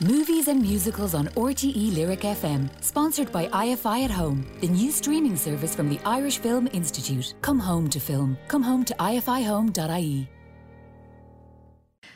Movies 0.00 0.48
and 0.48 0.60
musicals 0.60 1.14
on 1.14 1.26
RTE 1.28 1.94
Lyric 1.94 2.20
FM, 2.20 2.68
sponsored 2.82 3.30
by 3.30 3.46
IFI 3.48 4.04
at 4.04 4.10
Home, 4.10 4.44
the 4.60 4.66
new 4.66 4.90
streaming 4.90 5.36
service 5.36 5.74
from 5.74 5.88
the 5.90 6.00
Irish 6.04 6.38
Film 6.38 6.66
Institute. 6.72 7.34
Come 7.42 7.60
home 7.60 7.90
to 7.90 8.00
film. 8.00 8.38
Come 8.48 8.62
home 8.62 8.84
to 8.86 8.94
ifihome.ie. 8.94 10.28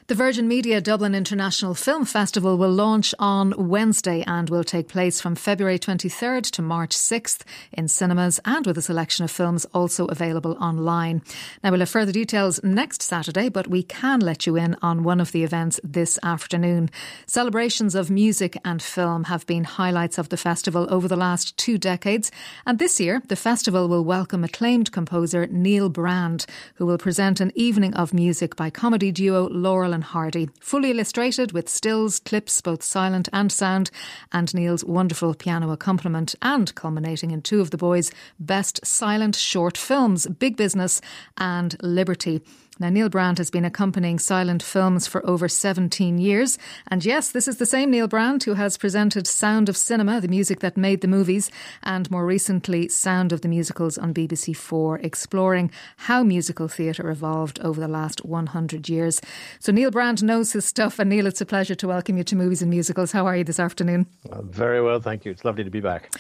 The 0.09 0.15
Virgin 0.15 0.47
Media 0.47 0.81
Dublin 0.81 1.17
International 1.17 1.75
Film 1.75 2.05
Festival 2.05 2.57
will 2.57 2.71
launch 2.71 3.13
on 3.19 3.53
Wednesday 3.59 4.23
and 4.25 4.49
will 4.49 4.63
take 4.63 4.87
place 4.87 5.21
from 5.21 5.35
February 5.35 5.81
23rd 5.81 6.49
to 6.53 6.63
March 6.63 6.91
6th 6.91 7.41
in 7.73 7.89
cinemas 7.89 8.39
and 8.45 8.65
with 8.65 8.79
a 8.79 8.83
selection 8.83 9.25
of 9.25 9.33
films 9.33 9.65
also 9.75 10.07
available 10.07 10.57
online. 10.61 11.23
Now 11.65 11.73
we'll 11.73 11.81
have 11.81 11.91
further 11.91 12.13
details 12.13 12.63
next 12.63 13.03
Saturday, 13.03 13.49
but 13.49 13.67
we 13.67 13.83
can 13.83 14.21
let 14.21 14.47
you 14.47 14.55
in 14.55 14.77
on 14.81 15.03
one 15.03 15.21
of 15.21 15.33
the 15.33 15.43
events 15.43 15.81
this 15.83 16.21
afternoon. 16.23 16.89
Celebrations 17.27 17.97
of 17.97 18.09
music 18.09 18.57
and 18.65 18.81
film 18.81 19.25
have 19.25 19.45
been 19.45 19.65
highlights 19.65 20.19
of 20.19 20.29
the 20.29 20.37
festival 20.37 20.87
over 20.89 21.09
the 21.09 21.17
last 21.17 21.57
two 21.57 21.79
decades, 21.79 22.31
and 22.65 22.79
this 22.79 23.01
year 23.01 23.23
the 23.27 23.35
festival 23.35 23.89
will 23.89 24.05
welcome 24.05 24.45
acclaimed 24.45 24.93
composer 24.93 25.49
Neil 25.49 25.89
Brand, 25.89 26.47
who 26.77 26.87
will 26.87 26.97
present 26.97 27.41
an 27.41 27.51
evening 27.57 27.93
of 27.95 28.15
music 28.15 28.55
by 28.55 28.71
comedy 28.71 29.11
duo 29.11 29.49
Laurel 29.49 29.96
and 29.97 30.05
Hardy, 30.05 30.51
fully 30.61 30.91
illustrated 30.91 31.53
with 31.53 31.71
stills, 31.71 32.21
clips, 32.21 32.61
both 32.61 32.83
silent 32.83 33.31
and 33.33 33.51
sound, 33.51 33.91
and 34.31 34.55
Neil's 34.55 34.85
wonderful 34.85 35.33
piano 35.33 35.71
accompaniment, 35.71 36.35
and 36.43 36.75
culminating 36.75 37.31
in 37.31 37.41
two 37.41 37.63
of 37.63 37.71
the 37.71 37.79
boys' 37.79 38.13
best 38.39 38.85
silent 38.85 39.35
short 39.35 39.79
films, 39.79 40.27
Big 40.27 40.55
Business 40.55 41.01
and 41.39 41.77
Liberty. 41.83 42.43
Now, 42.79 42.91
Neil 42.91 43.09
Brand 43.09 43.39
has 43.39 43.49
been 43.49 43.65
accompanying 43.65 44.19
silent 44.19 44.63
films 44.63 45.07
for 45.07 45.27
over 45.27 45.49
17 45.49 46.19
years. 46.19 46.59
And 46.89 47.03
yes, 47.03 47.31
this 47.31 47.49
is 47.49 47.57
the 47.57 47.65
same 47.65 47.91
Neil 47.91 48.07
Brand 48.07 48.43
who 48.43 48.53
has 48.53 48.77
presented 48.77 49.27
Sound 49.27 49.71
of 49.71 49.79
Cinema, 49.79 50.21
the 50.21 50.29
music 50.29 50.61
that 50.61 50.77
made 50.77 51.01
the 51.01 51.09
movies, 51.09 51.51
and 51.83 52.11
more 52.11 52.27
recently, 52.27 52.89
Sound 52.89 53.33
of 53.33 53.41
the 53.41 53.49
Musicals 53.49 53.97
on 53.97 54.13
BBC 54.13 54.55
Four, 54.55 54.99
exploring 54.99 55.71
how 55.97 56.23
musical 56.23 56.69
theatre 56.69 57.09
evolved 57.09 57.59
over 57.61 57.81
the 57.81 57.89
last 57.89 58.27
100 58.27 58.91
years. 58.91 59.23
So, 59.59 59.73
Neil 59.73 59.91
Brand 59.91 60.23
knows 60.23 60.53
his 60.53 60.67
stuff. 60.67 60.99
And 60.99 61.09
Neil, 61.09 61.27
it's 61.27 61.41
a 61.41 61.47
pleasure 61.47 61.75
to 61.77 61.89
welcome 61.89 62.19
you 62.19 62.25
to 62.25 62.37
Movies 62.37 62.61
and 62.61 62.71
Musicals. 62.71 63.11
How 63.11 63.25
are 63.27 63.39
you 63.39 63.45
this 63.45 63.59
afternoon? 63.59 64.07
Uh, 64.31 64.43
very 64.43 64.83
well, 64.83 65.01
thank 65.01 65.25
you. 65.25 65.31
It's 65.31 65.47
lovely 65.47 65.65
to 65.65 65.71
be 65.71 65.81
back. 65.81 66.13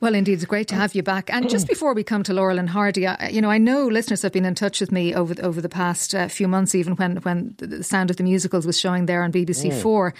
Well, 0.00 0.14
indeed, 0.14 0.34
it's 0.34 0.44
great 0.44 0.68
to 0.68 0.76
have 0.76 0.94
you 0.94 1.02
back. 1.02 1.28
And 1.32 1.50
just 1.50 1.66
before 1.74 1.92
we 1.92 2.04
come 2.04 2.22
to 2.22 2.32
Laurel 2.32 2.60
and 2.60 2.70
Hardy, 2.70 3.08
I, 3.08 3.30
you 3.30 3.40
know, 3.40 3.50
I 3.50 3.58
know 3.58 3.88
listeners 3.88 4.22
have 4.22 4.32
been 4.32 4.44
in 4.44 4.54
touch 4.54 4.80
with 4.80 4.92
me 4.92 5.12
over 5.12 5.34
over 5.42 5.60
the 5.60 5.68
past 5.68 6.03
last 6.12 6.14
uh, 6.14 6.28
few 6.28 6.48
months, 6.48 6.74
even 6.74 6.94
when, 6.96 7.16
when 7.18 7.54
the 7.58 7.82
Sound 7.82 8.10
of 8.10 8.16
the 8.16 8.22
Musicals 8.22 8.66
was 8.66 8.78
showing 8.78 9.06
there 9.06 9.22
on 9.22 9.32
BBC 9.32 9.70
mm. 9.70 9.82
Four. 9.82 10.14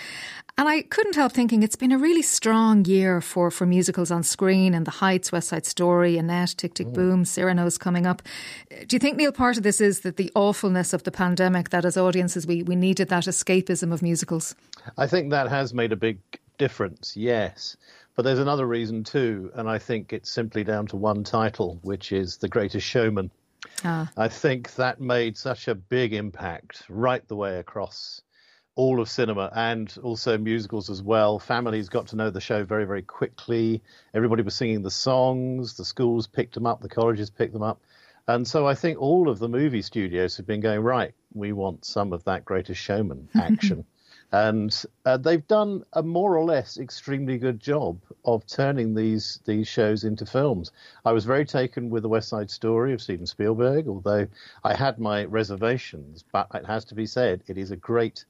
And 0.56 0.68
I 0.68 0.82
couldn't 0.82 1.16
help 1.16 1.32
thinking 1.32 1.62
it's 1.62 1.76
been 1.76 1.90
a 1.90 1.98
really 1.98 2.22
strong 2.22 2.84
year 2.84 3.20
for, 3.20 3.50
for 3.50 3.66
musicals 3.66 4.12
on 4.12 4.22
screen 4.22 4.72
and 4.72 4.86
The 4.86 4.92
Heights, 4.92 5.32
West 5.32 5.48
Side 5.48 5.66
Story, 5.66 6.16
Annette, 6.16 6.54
Tick 6.56 6.74
Tick 6.74 6.86
mm. 6.86 6.94
Boom, 6.94 7.24
Cyrano's 7.24 7.76
coming 7.76 8.06
up. 8.06 8.22
Do 8.86 8.94
you 8.94 9.00
think, 9.00 9.16
Neil, 9.16 9.32
part 9.32 9.56
of 9.56 9.64
this 9.64 9.80
is 9.80 10.00
that 10.00 10.16
the 10.16 10.30
awfulness 10.34 10.92
of 10.92 11.02
the 11.02 11.10
pandemic, 11.10 11.70
that 11.70 11.84
as 11.84 11.96
audiences 11.96 12.46
we, 12.46 12.62
we 12.62 12.76
needed 12.76 13.08
that 13.08 13.24
escapism 13.24 13.92
of 13.92 14.00
musicals? 14.00 14.54
I 14.96 15.08
think 15.08 15.30
that 15.30 15.48
has 15.48 15.74
made 15.74 15.92
a 15.92 15.96
big 15.96 16.18
difference, 16.56 17.16
yes. 17.16 17.76
But 18.14 18.22
there's 18.22 18.38
another 18.38 18.66
reason 18.66 19.02
too, 19.02 19.50
and 19.54 19.68
I 19.68 19.78
think 19.78 20.12
it's 20.12 20.30
simply 20.30 20.62
down 20.62 20.86
to 20.88 20.96
one 20.96 21.24
title, 21.24 21.80
which 21.82 22.12
is 22.12 22.36
The 22.36 22.48
Greatest 22.48 22.86
Showman. 22.86 23.32
Ah. 23.82 24.10
I 24.16 24.28
think 24.28 24.74
that 24.74 25.00
made 25.00 25.36
such 25.36 25.68
a 25.68 25.74
big 25.74 26.12
impact 26.12 26.84
right 26.88 27.26
the 27.26 27.36
way 27.36 27.58
across 27.58 28.20
all 28.76 29.00
of 29.00 29.08
cinema 29.08 29.50
and 29.54 29.96
also 30.02 30.36
musicals 30.36 30.90
as 30.90 31.02
well. 31.02 31.38
Families 31.38 31.88
got 31.88 32.08
to 32.08 32.16
know 32.16 32.30
the 32.30 32.40
show 32.40 32.64
very, 32.64 32.84
very 32.84 33.02
quickly. 33.02 33.82
Everybody 34.12 34.42
was 34.42 34.54
singing 34.54 34.82
the 34.82 34.90
songs. 34.90 35.76
The 35.76 35.84
schools 35.84 36.26
picked 36.26 36.54
them 36.54 36.66
up. 36.66 36.80
The 36.80 36.88
colleges 36.88 37.30
picked 37.30 37.52
them 37.52 37.62
up. 37.62 37.80
And 38.26 38.48
so 38.48 38.66
I 38.66 38.74
think 38.74 39.00
all 39.00 39.28
of 39.28 39.38
the 39.38 39.48
movie 39.48 39.82
studios 39.82 40.38
have 40.38 40.46
been 40.46 40.60
going, 40.60 40.80
right, 40.80 41.14
we 41.34 41.52
want 41.52 41.84
some 41.84 42.12
of 42.12 42.24
that 42.24 42.44
greatest 42.44 42.80
showman 42.80 43.28
action 43.34 43.84
and 44.34 44.84
uh, 45.04 45.16
they've 45.16 45.46
done 45.46 45.84
a 45.92 46.02
more 46.02 46.36
or 46.36 46.44
less 46.44 46.76
extremely 46.76 47.38
good 47.38 47.60
job 47.60 48.00
of 48.24 48.44
turning 48.48 48.92
these 48.92 49.38
these 49.44 49.68
shows 49.68 50.02
into 50.02 50.26
films. 50.26 50.72
I 51.04 51.12
was 51.12 51.24
very 51.24 51.44
taken 51.44 51.88
with 51.88 52.02
the 52.02 52.08
West 52.08 52.30
Side 52.30 52.50
Story 52.50 52.92
of 52.92 53.00
Steven 53.00 53.26
Spielberg, 53.26 53.86
although 53.86 54.26
I 54.64 54.74
had 54.74 54.98
my 54.98 55.24
reservations. 55.26 56.24
But 56.32 56.48
it 56.52 56.66
has 56.66 56.84
to 56.86 56.96
be 56.96 57.06
said, 57.06 57.44
it 57.46 57.56
is 57.56 57.70
a 57.70 57.76
great 57.76 58.24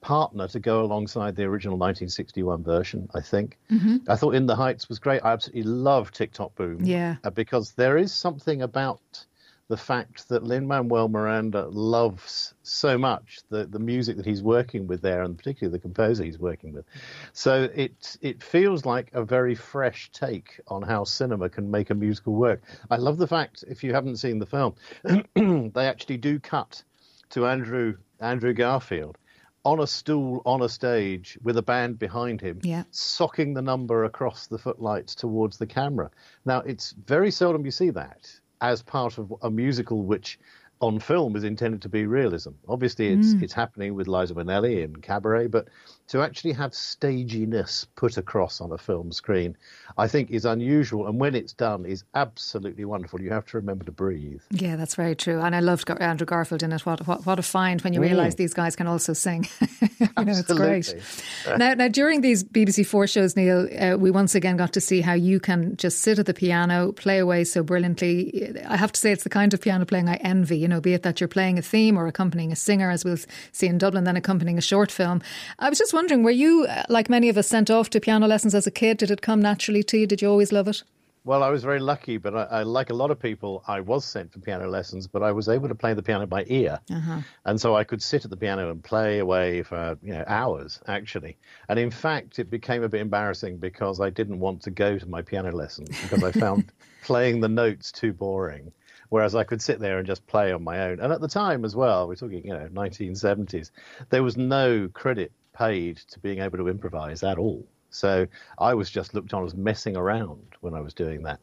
partner 0.00 0.48
to 0.48 0.58
go 0.58 0.82
alongside 0.82 1.36
the 1.36 1.44
original 1.44 1.76
1961 1.76 2.62
version. 2.62 3.10
I 3.14 3.20
think. 3.20 3.58
Mm-hmm. 3.70 4.10
I 4.10 4.16
thought 4.16 4.34
In 4.34 4.46
the 4.46 4.56
Heights 4.56 4.88
was 4.88 4.98
great. 4.98 5.20
I 5.22 5.32
absolutely 5.32 5.64
love 5.64 6.10
Tick 6.10 6.32
Tock 6.32 6.54
Boom. 6.54 6.82
Yeah, 6.82 7.16
uh, 7.22 7.28
because 7.28 7.72
there 7.72 7.98
is 7.98 8.14
something 8.14 8.62
about 8.62 9.26
the 9.70 9.76
fact 9.76 10.28
that 10.28 10.42
Lin 10.42 10.66
Manuel 10.66 11.08
Miranda 11.08 11.68
loves 11.68 12.54
so 12.64 12.98
much 12.98 13.38
the, 13.50 13.66
the 13.66 13.78
music 13.78 14.16
that 14.16 14.26
he's 14.26 14.42
working 14.42 14.88
with 14.88 15.00
there, 15.00 15.22
and 15.22 15.38
particularly 15.38 15.70
the 15.70 15.80
composer 15.80 16.24
he's 16.24 16.40
working 16.40 16.72
with. 16.72 16.84
So 17.34 17.70
it 17.72 18.18
it 18.20 18.42
feels 18.42 18.84
like 18.84 19.12
a 19.12 19.24
very 19.24 19.54
fresh 19.54 20.10
take 20.10 20.60
on 20.66 20.82
how 20.82 21.04
cinema 21.04 21.48
can 21.48 21.70
make 21.70 21.90
a 21.90 21.94
musical 21.94 22.34
work. 22.34 22.64
I 22.90 22.96
love 22.96 23.16
the 23.16 23.28
fact, 23.28 23.62
if 23.68 23.84
you 23.84 23.94
haven't 23.94 24.16
seen 24.16 24.40
the 24.40 24.46
film, 24.46 24.74
they 25.72 25.86
actually 25.86 26.16
do 26.16 26.40
cut 26.40 26.82
to 27.30 27.46
Andrew 27.46 27.96
Andrew 28.18 28.52
Garfield 28.52 29.18
on 29.64 29.78
a 29.78 29.86
stool 29.86 30.42
on 30.44 30.62
a 30.62 30.68
stage 30.68 31.38
with 31.44 31.56
a 31.56 31.62
band 31.62 31.96
behind 31.96 32.40
him, 32.40 32.58
yeah. 32.64 32.82
socking 32.90 33.54
the 33.54 33.62
number 33.62 34.02
across 34.02 34.48
the 34.48 34.58
footlights 34.58 35.14
towards 35.14 35.58
the 35.58 35.66
camera. 35.66 36.10
Now, 36.44 36.58
it's 36.58 36.90
very 36.90 37.30
seldom 37.30 37.64
you 37.64 37.70
see 37.70 37.90
that 37.90 38.40
as 38.60 38.82
part 38.82 39.18
of 39.18 39.32
a 39.42 39.50
musical 39.50 40.02
which 40.02 40.38
on 40.80 40.98
film 40.98 41.36
is 41.36 41.44
intended 41.44 41.82
to 41.82 41.88
be 41.88 42.06
realism. 42.06 42.50
Obviously, 42.68 43.08
it's 43.08 43.34
mm. 43.34 43.42
it's 43.42 43.52
happening 43.52 43.94
with 43.94 44.08
Liza 44.08 44.34
Minnelli 44.34 44.82
in 44.82 44.96
Cabaret, 44.96 45.48
but 45.48 45.68
to 46.10 46.22
actually 46.22 46.52
have 46.52 46.74
staginess 46.74 47.86
put 47.94 48.16
across 48.16 48.60
on 48.60 48.72
a 48.72 48.78
film 48.78 49.12
screen, 49.12 49.56
I 49.96 50.08
think 50.08 50.30
is 50.30 50.44
unusual. 50.44 51.06
And 51.06 51.20
when 51.20 51.36
it's 51.36 51.52
done, 51.52 51.86
is 51.86 52.02
absolutely 52.16 52.84
wonderful. 52.84 53.20
You 53.20 53.30
have 53.30 53.46
to 53.46 53.56
remember 53.58 53.84
to 53.84 53.92
breathe. 53.92 54.42
Yeah, 54.50 54.74
that's 54.74 54.96
very 54.96 55.14
true. 55.14 55.40
And 55.40 55.54
I 55.54 55.60
loved 55.60 55.88
Andrew 55.88 56.26
Garfield 56.26 56.64
in 56.64 56.72
it. 56.72 56.84
What 56.84 57.06
what, 57.06 57.24
what 57.26 57.38
a 57.38 57.42
find 57.42 57.80
when 57.82 57.92
you 57.92 58.00
mm. 58.00 58.04
realise 58.04 58.34
these 58.34 58.54
guys 58.54 58.74
can 58.74 58.88
also 58.88 59.12
sing. 59.12 59.46
you 59.60 60.08
know, 60.16 60.24
it's 60.26 60.52
great. 60.52 60.92
now, 61.56 61.74
now 61.74 61.86
during 61.86 62.22
these 62.22 62.42
BBC 62.42 62.84
Four 62.86 63.06
shows, 63.06 63.36
Neil, 63.36 63.68
uh, 63.78 63.96
we 63.96 64.10
once 64.10 64.34
again 64.34 64.56
got 64.56 64.72
to 64.72 64.80
see 64.80 65.02
how 65.02 65.12
you 65.12 65.38
can 65.38 65.76
just 65.76 66.00
sit 66.00 66.18
at 66.18 66.26
the 66.26 66.34
piano, 66.34 66.90
play 66.90 67.18
away 67.18 67.44
so 67.44 67.62
brilliantly. 67.62 68.52
I 68.66 68.76
have 68.76 68.90
to 68.92 69.00
say, 69.00 69.12
it's 69.12 69.22
the 69.22 69.30
kind 69.30 69.54
of 69.54 69.60
piano 69.60 69.86
playing 69.86 70.08
I 70.08 70.16
envy. 70.16 70.58
You 70.58 70.66
know, 70.66 70.80
be 70.80 70.92
it 70.92 71.04
that 71.04 71.20
you're 71.20 71.28
playing 71.28 71.56
a 71.56 71.62
theme 71.62 71.96
or 71.96 72.08
accompanying 72.08 72.50
a 72.50 72.56
singer, 72.56 72.90
as 72.90 73.04
we'll 73.04 73.18
see 73.52 73.68
in 73.68 73.78
Dublin, 73.78 74.02
then 74.02 74.16
accompanying 74.16 74.58
a 74.58 74.62
short 74.62 74.90
film. 74.90 75.22
I 75.60 75.68
was 75.68 75.78
just 75.78 75.92
wondering, 75.92 75.99
were 76.08 76.30
you, 76.30 76.66
uh, 76.68 76.84
like 76.88 77.10
many 77.10 77.28
of 77.28 77.36
us, 77.36 77.48
sent 77.48 77.70
off 77.70 77.90
to 77.90 78.00
piano 78.00 78.26
lessons 78.26 78.54
as 78.54 78.66
a 78.66 78.70
kid? 78.70 78.98
Did 78.98 79.10
it 79.10 79.22
come 79.22 79.40
naturally 79.40 79.82
to 79.84 79.98
you? 79.98 80.06
Did 80.06 80.22
you 80.22 80.30
always 80.30 80.52
love 80.52 80.68
it? 80.68 80.82
Well, 81.22 81.42
I 81.42 81.50
was 81.50 81.62
very 81.62 81.80
lucky, 81.80 82.16
but 82.16 82.34
I, 82.34 82.44
I, 82.44 82.62
like 82.62 82.88
a 82.88 82.94
lot 82.94 83.10
of 83.10 83.20
people, 83.20 83.62
I 83.68 83.80
was 83.80 84.06
sent 84.06 84.32
for 84.32 84.38
piano 84.38 84.68
lessons, 84.68 85.06
but 85.06 85.22
I 85.22 85.32
was 85.32 85.50
able 85.50 85.68
to 85.68 85.74
play 85.74 85.92
the 85.92 86.02
piano 86.02 86.26
by 86.26 86.44
ear, 86.46 86.80
uh-huh. 86.90 87.20
and 87.44 87.60
so 87.60 87.76
I 87.76 87.84
could 87.84 88.02
sit 88.02 88.24
at 88.24 88.30
the 88.30 88.38
piano 88.38 88.70
and 88.70 88.82
play 88.82 89.18
away 89.18 89.62
for 89.62 89.98
you 90.02 90.14
know 90.14 90.24
hours 90.26 90.80
actually. 90.86 91.36
And 91.68 91.78
in 91.78 91.90
fact, 91.90 92.38
it 92.38 92.50
became 92.50 92.82
a 92.82 92.88
bit 92.88 93.02
embarrassing 93.02 93.58
because 93.58 94.00
I 94.00 94.08
didn't 94.08 94.40
want 94.40 94.62
to 94.62 94.70
go 94.70 94.98
to 94.98 95.06
my 95.06 95.20
piano 95.20 95.52
lessons 95.52 95.90
because 96.00 96.24
I 96.24 96.32
found 96.32 96.72
playing 97.02 97.40
the 97.40 97.48
notes 97.48 97.92
too 97.92 98.14
boring 98.14 98.72
whereas 99.10 99.34
I 99.34 99.44
could 99.44 99.60
sit 99.60 99.80
there 99.80 99.98
and 99.98 100.06
just 100.06 100.26
play 100.26 100.52
on 100.52 100.62
my 100.64 100.82
own. 100.84 101.00
And 101.00 101.12
at 101.12 101.20
the 101.20 101.28
time 101.28 101.64
as 101.64 101.76
well, 101.76 102.08
we're 102.08 102.14
talking, 102.14 102.46
you 102.46 102.54
know, 102.54 102.68
1970s, 102.72 103.70
there 104.08 104.22
was 104.22 104.36
no 104.36 104.88
credit 104.88 105.32
paid 105.60 105.98
to 105.98 106.18
being 106.18 106.40
able 106.40 106.58
to 106.58 106.68
improvise 106.68 107.22
at 107.22 107.38
all. 107.38 107.66
So 107.90 108.26
I 108.58 108.74
was 108.74 108.88
just 108.88 109.14
looked 109.14 109.34
on 109.34 109.44
as 109.44 109.54
messing 109.54 109.96
around 109.96 110.54
when 110.60 110.74
I 110.74 110.80
was 110.80 110.94
doing 110.94 111.22
that. 111.24 111.40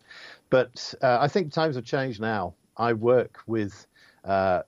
But 0.50 0.94
uh, 1.02 1.18
I 1.20 1.28
think 1.28 1.52
times 1.52 1.76
have 1.76 1.86
changed 1.86 2.20
now. 2.20 2.56
I 2.78 2.94
work 2.94 3.40
with 3.48 3.86
uh, 4.24 4.62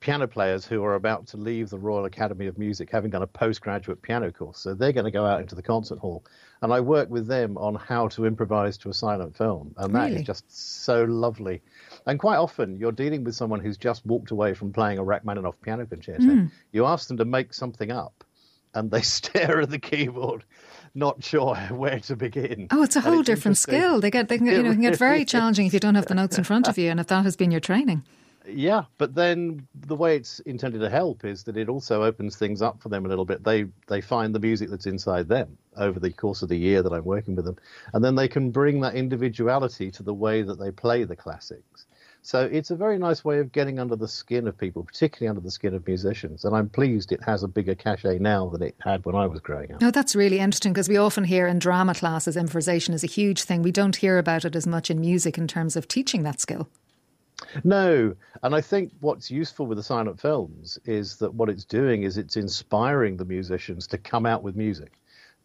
piano 0.00 0.26
players 0.26 0.66
who 0.66 0.82
are 0.84 0.94
about 0.94 1.26
to 1.28 1.36
leave 1.36 1.70
the 1.70 1.78
Royal 1.78 2.04
Academy 2.04 2.46
of 2.46 2.58
Music, 2.58 2.90
having 2.90 3.10
done 3.10 3.22
a 3.22 3.26
postgraduate 3.26 4.02
piano 4.02 4.30
course. 4.32 4.58
So 4.58 4.74
they're 4.74 4.92
going 4.92 5.04
to 5.04 5.10
go 5.10 5.24
out 5.24 5.40
into 5.40 5.54
the 5.54 5.62
concert 5.62 5.98
hall, 5.98 6.24
and 6.62 6.72
I 6.72 6.80
work 6.80 7.10
with 7.10 7.26
them 7.26 7.56
on 7.58 7.74
how 7.74 8.08
to 8.08 8.24
improvise 8.24 8.78
to 8.78 8.88
a 8.88 8.94
silent 8.94 9.36
film, 9.36 9.74
and 9.78 9.94
that 9.94 10.04
really? 10.06 10.16
is 10.16 10.22
just 10.22 10.44
so 10.84 11.04
lovely. 11.04 11.62
And 12.06 12.18
quite 12.18 12.36
often, 12.36 12.76
you're 12.76 12.92
dealing 12.92 13.24
with 13.24 13.34
someone 13.34 13.60
who's 13.60 13.76
just 13.76 14.06
walked 14.06 14.30
away 14.30 14.54
from 14.54 14.72
playing 14.72 14.98
a 14.98 15.04
Rachmaninoff 15.04 15.60
piano 15.60 15.86
concerto. 15.86 16.22
Mm. 16.22 16.50
You 16.72 16.86
ask 16.86 17.08
them 17.08 17.16
to 17.16 17.24
make 17.24 17.52
something 17.52 17.90
up, 17.90 18.24
and 18.76 18.90
they 18.90 19.02
stare 19.18 19.60
at 19.60 19.70
the 19.70 19.78
keyboard, 19.78 20.44
not 20.94 21.24
sure 21.24 21.56
where 21.70 21.98
to 22.00 22.14
begin. 22.14 22.68
Oh, 22.70 22.82
it's 22.82 22.96
a 22.96 23.00
whole 23.00 23.20
it's 23.20 23.26
different 23.26 23.58
skill. 23.58 24.00
They 24.00 24.10
get, 24.10 24.28
they 24.28 24.38
can, 24.38 24.46
you 24.46 24.62
know, 24.62 24.72
can 24.72 24.82
get 24.82 24.96
very 24.96 25.24
challenging 25.34 25.66
if 25.66 25.74
you 25.74 25.80
don't 25.80 25.96
have 25.96 26.06
the 26.06 26.14
notes 26.14 26.38
in 26.38 26.44
front 26.44 26.68
of 26.68 26.78
you, 26.78 26.90
and 26.90 27.00
if 27.00 27.08
that 27.08 27.24
has 27.24 27.36
been 27.36 27.50
your 27.50 27.60
training. 27.60 28.04
Yeah, 28.48 28.84
but 28.96 29.16
then 29.16 29.66
the 29.74 29.96
way 29.96 30.14
it's 30.14 30.38
intended 30.40 30.80
to 30.80 30.88
help 30.88 31.24
is 31.24 31.42
that 31.44 31.56
it 31.56 31.68
also 31.68 32.04
opens 32.04 32.36
things 32.36 32.62
up 32.62 32.80
for 32.80 32.88
them 32.88 33.04
a 33.04 33.08
little 33.08 33.24
bit. 33.24 33.42
They 33.42 33.66
they 33.88 34.00
find 34.00 34.32
the 34.32 34.38
music 34.38 34.70
that's 34.70 34.86
inside 34.86 35.26
them 35.26 35.58
over 35.76 35.98
the 35.98 36.12
course 36.12 36.42
of 36.42 36.48
the 36.48 36.56
year 36.56 36.80
that 36.82 36.92
I'm 36.92 37.04
working 37.04 37.34
with 37.34 37.44
them, 37.44 37.56
and 37.92 38.04
then 38.04 38.14
they 38.14 38.28
can 38.28 38.52
bring 38.52 38.80
that 38.82 38.94
individuality 38.94 39.90
to 39.90 40.04
the 40.04 40.14
way 40.14 40.42
that 40.42 40.60
they 40.60 40.70
play 40.70 41.02
the 41.02 41.16
classics. 41.16 41.86
So 42.26 42.40
it's 42.40 42.72
a 42.72 42.74
very 42.74 42.98
nice 42.98 43.24
way 43.24 43.38
of 43.38 43.52
getting 43.52 43.78
under 43.78 43.94
the 43.94 44.08
skin 44.08 44.48
of 44.48 44.58
people, 44.58 44.82
particularly 44.82 45.28
under 45.28 45.40
the 45.40 45.50
skin 45.52 45.74
of 45.74 45.86
musicians. 45.86 46.44
And 46.44 46.56
I'm 46.56 46.68
pleased 46.68 47.12
it 47.12 47.22
has 47.22 47.44
a 47.44 47.48
bigger 47.48 47.76
cachet 47.76 48.18
now 48.18 48.48
than 48.48 48.64
it 48.64 48.74
had 48.80 49.04
when 49.04 49.14
I 49.14 49.26
was 49.26 49.38
growing 49.38 49.72
up. 49.72 49.80
No, 49.80 49.92
that's 49.92 50.16
really 50.16 50.40
interesting 50.40 50.72
because 50.72 50.88
we 50.88 50.96
often 50.96 51.22
hear 51.22 51.46
in 51.46 51.60
drama 51.60 51.94
classes 51.94 52.36
improvisation 52.36 52.94
is 52.94 53.04
a 53.04 53.06
huge 53.06 53.44
thing. 53.44 53.62
We 53.62 53.70
don't 53.70 53.94
hear 53.94 54.18
about 54.18 54.44
it 54.44 54.56
as 54.56 54.66
much 54.66 54.90
in 54.90 55.00
music 55.00 55.38
in 55.38 55.46
terms 55.46 55.76
of 55.76 55.86
teaching 55.86 56.24
that 56.24 56.40
skill. 56.40 56.68
No, 57.62 58.16
and 58.42 58.56
I 58.56 58.60
think 58.60 58.90
what's 58.98 59.30
useful 59.30 59.66
with 59.66 59.78
the 59.78 59.84
silent 59.84 60.20
films 60.20 60.80
is 60.84 61.18
that 61.18 61.32
what 61.32 61.48
it's 61.48 61.64
doing 61.64 62.02
is 62.02 62.18
it's 62.18 62.36
inspiring 62.36 63.18
the 63.18 63.24
musicians 63.24 63.86
to 63.86 63.98
come 63.98 64.26
out 64.26 64.42
with 64.42 64.56
music. 64.56 64.94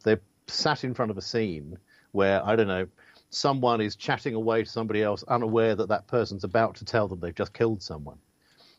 They're 0.04 0.22
sat 0.48 0.83
in 0.83 0.95
front 0.95 1.12
of 1.12 1.18
a 1.19 1.22
scene 1.22 1.78
where, 2.12 2.44
I 2.44 2.56
don't 2.56 2.68
know, 2.68 2.88
someone 3.31 3.81
is 3.81 3.95
chatting 3.95 4.36
away 4.36 4.63
to 4.63 4.69
somebody 4.69 5.01
else, 5.01 5.24
unaware 5.28 5.75
that 5.75 5.89
that 5.89 6.07
person's 6.07 6.44
about 6.44 6.75
to 6.75 6.86
tell 6.86 7.07
them 7.07 7.19
they've 7.19 7.33
just 7.33 7.54
killed 7.54 7.81
someone. 7.81 8.18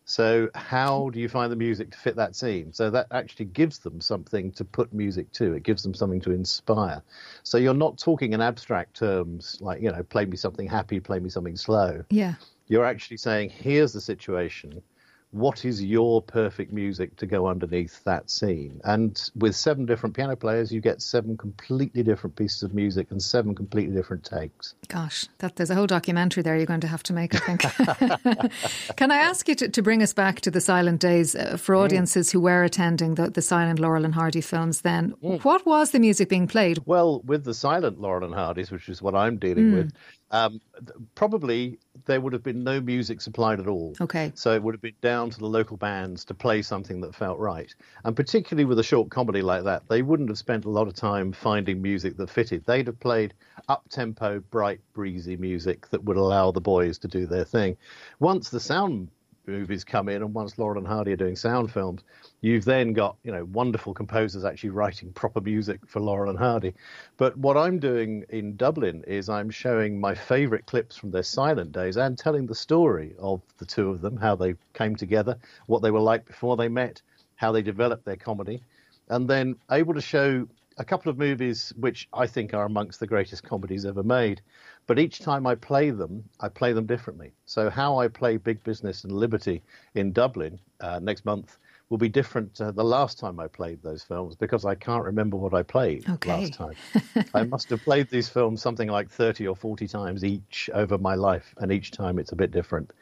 So, 0.04 0.50
how 0.54 1.10
do 1.10 1.20
you 1.20 1.28
find 1.28 1.50
the 1.50 1.56
music 1.56 1.92
to 1.92 1.98
fit 1.98 2.16
that 2.16 2.34
scene? 2.34 2.72
So, 2.72 2.90
that 2.90 3.06
actually 3.12 3.46
gives 3.46 3.78
them 3.78 4.00
something 4.00 4.50
to 4.52 4.64
put 4.64 4.92
music 4.92 5.30
to. 5.32 5.54
It 5.54 5.62
gives 5.62 5.82
them 5.82 5.94
something 5.94 6.20
to 6.22 6.32
inspire. 6.32 7.02
So, 7.44 7.56
you're 7.56 7.72
not 7.72 7.98
talking 7.98 8.32
in 8.32 8.40
abstract 8.40 8.96
terms 8.96 9.58
like, 9.60 9.80
you 9.80 9.92
know, 9.92 10.02
play 10.02 10.26
me 10.26 10.36
something 10.36 10.66
happy, 10.66 10.98
play 10.98 11.20
me 11.20 11.30
something 11.30 11.56
slow. 11.56 12.04
Yeah. 12.10 12.34
You're 12.66 12.84
actually 12.84 13.18
saying, 13.18 13.50
here's 13.50 13.92
the 13.92 14.00
situation 14.00 14.82
what 15.32 15.64
is 15.64 15.82
your 15.82 16.20
perfect 16.20 16.72
music 16.72 17.16
to 17.16 17.26
go 17.26 17.46
underneath 17.46 18.04
that 18.04 18.30
scene? 18.30 18.80
And 18.84 19.18
with 19.34 19.56
seven 19.56 19.86
different 19.86 20.14
piano 20.14 20.36
players, 20.36 20.70
you 20.70 20.80
get 20.80 21.00
seven 21.00 21.38
completely 21.38 22.02
different 22.02 22.36
pieces 22.36 22.62
of 22.62 22.74
music 22.74 23.10
and 23.10 23.22
seven 23.22 23.54
completely 23.54 23.94
different 23.94 24.24
takes. 24.24 24.74
Gosh, 24.88 25.26
that 25.38 25.56
there's 25.56 25.70
a 25.70 25.74
whole 25.74 25.86
documentary 25.86 26.42
there 26.42 26.56
you're 26.56 26.66
going 26.66 26.82
to 26.82 26.86
have 26.86 27.02
to 27.04 27.14
make, 27.14 27.34
I 27.34 27.38
think. 27.38 27.60
Can 28.96 29.10
I 29.10 29.16
ask 29.16 29.48
you 29.48 29.54
to, 29.56 29.68
to, 29.70 29.82
bring 29.82 30.02
us 30.02 30.12
back 30.12 30.42
to 30.42 30.50
the 30.50 30.60
silent 30.60 31.00
days 31.00 31.34
uh, 31.34 31.56
for 31.56 31.74
mm. 31.74 31.80
audiences 31.80 32.28
mm. 32.28 32.32
who 32.32 32.40
were 32.40 32.62
attending 32.62 33.14
the, 33.14 33.30
the 33.30 33.42
silent 33.42 33.78
Laurel 33.78 34.04
and 34.04 34.14
Hardy 34.14 34.42
films 34.42 34.82
then? 34.82 35.14
Mm. 35.24 35.42
What 35.44 35.64
was 35.64 35.92
the 35.92 35.98
music 35.98 36.28
being 36.28 36.46
played? 36.46 36.80
Well, 36.84 37.20
with 37.20 37.44
the 37.44 37.54
silent 37.54 37.98
Laurel 37.98 38.24
and 38.24 38.34
Hardys, 38.34 38.70
which 38.70 38.88
is 38.90 39.00
what 39.00 39.14
I'm 39.14 39.38
dealing 39.38 39.70
mm. 39.70 39.74
with, 39.74 39.92
um, 40.30 40.60
probably 41.14 41.78
there 42.04 42.20
would 42.20 42.32
have 42.32 42.42
been 42.42 42.64
no 42.64 42.80
music 42.80 43.20
supplied 43.20 43.60
at 43.60 43.66
all. 43.66 43.94
Okay. 44.00 44.32
So 44.34 44.52
it 44.52 44.62
would 44.62 44.74
have 44.74 44.82
been 44.82 44.94
down 45.00 45.30
to 45.30 45.38
the 45.38 45.46
local 45.46 45.76
bands 45.76 46.24
to 46.26 46.34
play 46.34 46.62
something 46.62 47.00
that 47.02 47.14
felt 47.14 47.38
right. 47.38 47.74
And 48.04 48.16
particularly 48.16 48.64
with 48.64 48.78
a 48.78 48.82
short 48.82 49.10
comedy 49.10 49.42
like 49.42 49.64
that, 49.64 49.88
they 49.88 50.02
wouldn't 50.02 50.28
have 50.28 50.38
spent 50.38 50.64
a 50.64 50.70
lot 50.70 50.88
of 50.88 50.94
time 50.94 51.32
finding 51.32 51.80
music 51.80 52.16
that 52.16 52.30
fitted. 52.30 52.64
They'd 52.66 52.86
have 52.86 53.00
played 53.00 53.34
up 53.68 53.88
tempo, 53.88 54.40
bright, 54.50 54.80
breezy 54.92 55.36
music 55.36 55.88
that 55.90 56.04
would 56.04 56.16
allow 56.16 56.50
the 56.50 56.60
boys 56.60 56.98
to 56.98 57.08
do 57.08 57.26
their 57.26 57.44
thing. 57.44 57.76
Once 58.18 58.50
the 58.50 58.60
sound 58.60 59.08
movies 59.46 59.84
come 59.84 60.08
in, 60.08 60.22
and 60.22 60.34
once 60.34 60.58
Laurel 60.58 60.78
and 60.78 60.86
Hardy 60.86 61.12
are 61.12 61.16
doing 61.16 61.36
sound 61.36 61.72
films, 61.72 62.02
you've 62.40 62.64
then 62.64 62.92
got 62.92 63.16
you 63.24 63.32
know 63.32 63.44
wonderful 63.46 63.94
composers 63.94 64.44
actually 64.44 64.70
writing 64.70 65.12
proper 65.12 65.40
music 65.40 65.80
for 65.86 66.00
Laurel 66.00 66.30
and 66.30 66.38
Hardy. 66.38 66.74
But 67.16 67.36
what 67.36 67.56
I'm 67.56 67.78
doing 67.78 68.24
in 68.28 68.56
Dublin 68.56 69.04
is 69.06 69.28
I'm 69.28 69.50
showing 69.50 70.00
my 70.00 70.14
favourite 70.14 70.66
clips 70.66 70.96
from 70.96 71.10
their 71.10 71.22
silent 71.22 71.72
days 71.72 71.96
and 71.96 72.16
telling 72.16 72.46
the 72.46 72.54
story 72.54 73.14
of 73.18 73.42
the 73.58 73.66
two 73.66 73.90
of 73.90 74.00
them, 74.00 74.16
how 74.16 74.36
they 74.36 74.54
came 74.74 74.96
together, 74.96 75.36
what 75.66 75.82
they 75.82 75.90
were 75.90 76.00
like 76.00 76.26
before 76.26 76.56
they 76.56 76.68
met, 76.68 77.02
how 77.36 77.52
they 77.52 77.62
developed 77.62 78.04
their 78.04 78.16
comedy, 78.16 78.62
and 79.08 79.28
then 79.28 79.56
able 79.70 79.94
to 79.94 80.00
show 80.00 80.46
a 80.78 80.84
couple 80.84 81.10
of 81.10 81.18
movies 81.18 81.72
which 81.76 82.08
I 82.12 82.26
think 82.26 82.54
are 82.54 82.64
amongst 82.64 83.00
the 83.00 83.06
greatest 83.06 83.42
comedies 83.42 83.84
ever 83.84 84.02
made. 84.02 84.40
But 84.86 84.98
each 84.98 85.20
time 85.20 85.46
I 85.46 85.54
play 85.54 85.90
them, 85.90 86.24
I 86.40 86.48
play 86.48 86.72
them 86.72 86.86
differently. 86.86 87.32
So 87.46 87.70
how 87.70 87.98
I 87.98 88.08
play 88.08 88.36
Big 88.36 88.62
Business 88.64 89.04
and 89.04 89.12
Liberty 89.12 89.62
in 89.94 90.12
Dublin 90.12 90.58
uh, 90.80 90.98
next 91.00 91.24
month 91.24 91.58
will 91.88 91.98
be 91.98 92.08
different 92.08 92.54
to 92.54 92.72
the 92.72 92.82
last 92.82 93.18
time 93.18 93.38
I 93.38 93.46
played 93.46 93.82
those 93.82 94.02
films 94.02 94.34
because 94.34 94.64
I 94.64 94.74
can't 94.74 95.04
remember 95.04 95.36
what 95.36 95.52
I 95.52 95.62
played 95.62 96.08
okay. 96.08 96.40
last 96.40 96.54
time. 96.54 96.74
I 97.34 97.44
must 97.44 97.68
have 97.68 97.82
played 97.82 98.08
these 98.08 98.30
films 98.30 98.62
something 98.62 98.88
like 98.88 99.10
30 99.10 99.46
or 99.46 99.54
40 99.54 99.86
times 99.86 100.24
each 100.24 100.70
over 100.72 100.96
my 100.96 101.14
life, 101.14 101.54
and 101.58 101.70
each 101.70 101.90
time 101.90 102.18
it's 102.18 102.32
a 102.32 102.36
bit 102.36 102.50
different. 102.50 102.92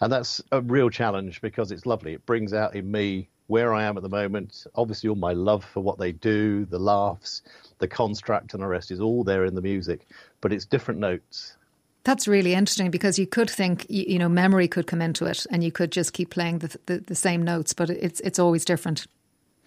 And 0.00 0.12
that's 0.12 0.40
a 0.52 0.60
real 0.60 0.88
challenge 0.88 1.40
because 1.40 1.72
it's 1.72 1.84
lovely. 1.84 2.14
It 2.14 2.24
brings 2.26 2.54
out 2.54 2.76
in 2.76 2.88
me 2.88 3.28
where 3.48 3.74
I 3.74 3.84
am 3.84 3.96
at 3.96 4.02
the 4.02 4.08
moment. 4.08 4.66
Obviously, 4.74 5.08
all 5.10 5.16
my 5.16 5.32
love 5.32 5.64
for 5.64 5.82
what 5.82 5.98
they 5.98 6.12
do, 6.12 6.64
the 6.66 6.78
laughs, 6.78 7.42
the 7.78 7.88
construct, 7.88 8.54
and 8.54 8.62
the 8.62 8.66
rest 8.66 8.90
is 8.90 9.00
all 9.00 9.24
there 9.24 9.44
in 9.44 9.54
the 9.54 9.62
music, 9.62 10.06
but 10.40 10.52
it's 10.52 10.64
different 10.64 11.00
notes. 11.00 11.56
That's 12.04 12.28
really 12.28 12.54
interesting 12.54 12.90
because 12.90 13.18
you 13.18 13.26
could 13.26 13.50
think, 13.50 13.84
you 13.90 14.18
know, 14.18 14.28
memory 14.28 14.68
could 14.68 14.86
come 14.86 15.02
into 15.02 15.26
it, 15.26 15.44
and 15.50 15.64
you 15.64 15.72
could 15.72 15.90
just 15.90 16.12
keep 16.12 16.30
playing 16.30 16.60
the 16.60 16.78
the, 16.86 16.98
the 17.00 17.14
same 17.14 17.42
notes, 17.42 17.72
but 17.72 17.90
it's 17.90 18.20
it's 18.20 18.38
always 18.38 18.64
different. 18.64 19.06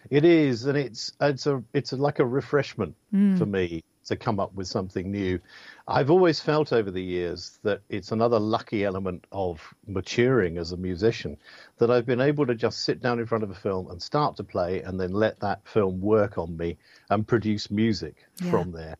It 0.10 0.26
is, 0.26 0.66
and 0.66 0.78
it's 0.78 1.12
it's 1.20 1.46
a 1.46 1.64
it's 1.74 1.92
a, 1.92 1.98
like 1.98 2.20
a 2.20 2.26
refreshment 2.26 2.96
mm. 3.14 3.38
for 3.38 3.46
me 3.46 3.84
to 4.06 4.16
come 4.16 4.40
up 4.40 4.54
with 4.54 4.68
something 4.68 5.12
new. 5.12 5.40
I've 5.88 6.10
always 6.10 6.40
felt 6.40 6.74
over 6.74 6.92
the 6.92 7.04
years 7.04 7.60
that 7.64 7.82
it's 7.90 8.12
another 8.12 8.40
lucky 8.40 8.84
element 8.84 9.26
of 9.32 9.62
maturing 9.88 10.58
as 10.58 10.72
a 10.72 10.78
musician 10.78 11.38
that 11.78 11.92
I've 11.92 12.06
been 12.06 12.22
able 12.22 12.46
to 12.46 12.56
just 12.56 12.84
sit 12.84 13.02
down 13.02 13.20
in 13.20 13.26
front 13.26 13.44
of 13.44 13.50
a 13.50 13.56
film 13.56 13.90
and 13.90 14.02
start 14.02 14.36
to 14.38 14.44
play 14.44 14.82
and 14.82 15.00
then 15.00 15.12
let 15.12 15.40
that 15.42 15.68
film 15.68 16.02
work 16.02 16.38
on 16.38 16.56
me 16.58 16.78
and 17.10 17.28
produce 17.28 17.70
music 17.70 18.16
yeah. 18.42 18.52
from 18.52 18.72
there. 18.72 18.96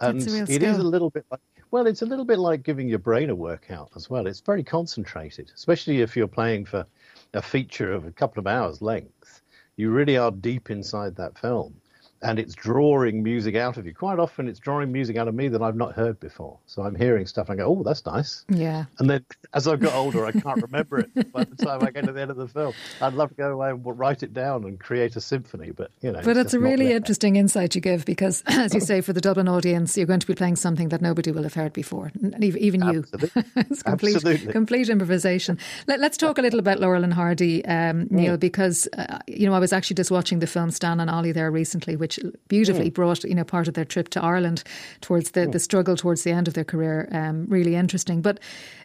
And 0.00 0.20
it 0.20 0.62
is 0.62 0.78
a 0.78 0.82
little 0.82 1.10
bit 1.10 1.24
like 1.30 1.40
well, 1.70 1.86
it's 1.86 2.02
a 2.02 2.06
little 2.06 2.26
bit 2.26 2.38
like 2.38 2.62
giving 2.64 2.86
your 2.86 2.98
brain 2.98 3.30
a 3.30 3.34
workout 3.34 3.88
as 3.96 4.10
well. 4.10 4.26
It's 4.26 4.40
very 4.40 4.62
concentrated, 4.62 5.50
especially 5.54 6.02
if 6.02 6.14
you're 6.14 6.28
playing 6.28 6.66
for 6.66 6.86
a 7.32 7.40
feature 7.40 7.92
of 7.92 8.04
a 8.04 8.12
couple 8.12 8.40
of 8.40 8.46
hours 8.46 8.82
length. 8.82 9.40
You 9.76 9.90
really 9.90 10.18
are 10.18 10.30
deep 10.30 10.70
inside 10.70 11.16
that 11.16 11.38
film 11.38 11.74
and 12.22 12.38
it's 12.38 12.54
drawing 12.54 13.22
music 13.22 13.56
out 13.56 13.76
of 13.76 13.86
you. 13.86 13.94
Quite 13.94 14.18
often, 14.18 14.48
it's 14.48 14.60
drawing 14.60 14.92
music 14.92 15.16
out 15.16 15.28
of 15.28 15.34
me 15.34 15.48
that 15.48 15.62
I've 15.62 15.76
not 15.76 15.92
heard 15.92 16.20
before. 16.20 16.58
So 16.66 16.82
I'm 16.82 16.94
hearing 16.94 17.26
stuff 17.26 17.48
and 17.48 17.60
I 17.60 17.64
go, 17.64 17.70
"Oh, 17.70 17.82
that's 17.82 18.04
nice." 18.06 18.44
Yeah. 18.48 18.84
And 18.98 19.10
then 19.10 19.24
as 19.54 19.66
I've 19.66 19.80
got 19.80 19.94
older, 19.94 20.24
I 20.24 20.32
can't 20.32 20.62
remember 20.62 21.00
it 21.00 21.32
by 21.32 21.44
the 21.44 21.56
time 21.56 21.82
I 21.82 21.90
get 21.90 22.04
to 22.04 22.12
the 22.12 22.20
end 22.20 22.30
of 22.30 22.36
the 22.36 22.48
film. 22.48 22.72
I'd 23.00 23.14
love 23.14 23.30
to 23.30 23.34
go 23.34 23.52
away 23.52 23.70
and 23.70 23.98
write 23.98 24.22
it 24.22 24.32
down 24.32 24.64
and 24.64 24.78
create 24.78 25.16
a 25.16 25.20
symphony, 25.20 25.70
but 25.70 25.90
you 26.00 26.12
know. 26.12 26.20
But 26.22 26.36
it's, 26.36 26.46
it's 26.46 26.54
a 26.54 26.60
really 26.60 26.92
interesting 26.92 27.36
insight 27.36 27.74
you 27.74 27.80
give 27.80 28.04
because, 28.04 28.42
as 28.46 28.74
you 28.74 28.80
say, 28.80 29.00
for 29.00 29.12
the 29.12 29.20
Dublin 29.20 29.48
audience, 29.48 29.96
you're 29.96 30.06
going 30.06 30.20
to 30.20 30.26
be 30.26 30.34
playing 30.34 30.56
something 30.56 30.88
that 30.90 31.02
nobody 31.02 31.30
will 31.30 31.42
have 31.42 31.54
heard 31.54 31.72
before, 31.72 32.12
even 32.40 32.82
you. 32.82 33.04
Absolutely. 33.12 33.44
it's 33.56 33.82
complete, 33.82 34.16
Absolutely. 34.16 34.52
complete 34.52 34.88
improvisation. 34.88 35.58
Let, 35.86 36.00
us 36.00 36.16
talk 36.16 36.38
a 36.38 36.42
little 36.42 36.58
about 36.58 36.80
Laurel 36.80 37.04
and 37.04 37.14
Hardy, 37.14 37.64
um, 37.64 38.06
Neil, 38.10 38.36
mm. 38.36 38.40
because 38.40 38.88
uh, 38.96 39.18
you 39.26 39.46
know 39.46 39.54
I 39.54 39.58
was 39.58 39.72
actually 39.72 39.94
just 39.94 40.10
watching 40.10 40.38
the 40.38 40.46
film 40.46 40.70
Stan 40.70 41.00
and 41.00 41.10
Ollie 41.10 41.32
there 41.32 41.50
recently, 41.50 41.96
which 41.96 42.11
beautifully 42.48 42.90
mm. 42.90 42.94
brought 42.94 43.24
you 43.24 43.34
know 43.34 43.44
part 43.44 43.68
of 43.68 43.74
their 43.74 43.84
trip 43.84 44.08
to 44.10 44.22
Ireland 44.22 44.62
towards 45.00 45.32
the, 45.32 45.40
mm. 45.40 45.52
the 45.52 45.58
struggle 45.58 45.96
towards 45.96 46.22
the 46.22 46.30
end 46.30 46.48
of 46.48 46.54
their 46.54 46.64
career. 46.64 47.08
Um, 47.12 47.46
really 47.48 47.74
interesting. 47.74 48.22
But 48.22 48.40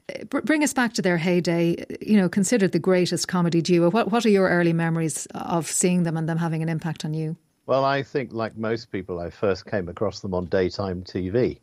uh, 0.10 0.24
bring 0.42 0.64
us 0.64 0.74
back 0.74 0.94
to 0.94 1.02
their 1.02 1.18
heyday. 1.18 1.84
You 2.02 2.18
know, 2.18 2.30
considered 2.30 2.72
the 2.72 2.80
greatest 2.80 3.28
comedy 3.28 3.62
duo. 3.62 3.90
What 3.90 4.12
what 4.12 4.26
are 4.26 4.30
your 4.30 4.50
early 4.50 4.74
memories 4.74 5.28
of 5.34 5.68
seeing 5.68 6.04
them 6.04 6.18
and 6.18 6.28
them 6.28 6.38
having 6.38 6.62
an 6.62 6.70
impact 6.70 7.06
on 7.06 7.14
you? 7.14 7.36
Well, 7.66 7.84
I 7.84 8.02
think 8.04 8.32
like 8.32 8.56
most 8.58 8.92
people, 8.92 9.20
I 9.20 9.30
first 9.30 9.66
came 9.66 9.90
across 9.90 10.22
them 10.22 10.34
on 10.34 10.46
daytime 10.46 11.04
TV 11.04 11.60